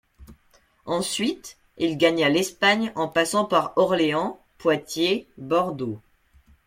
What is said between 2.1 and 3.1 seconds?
l'Espagne en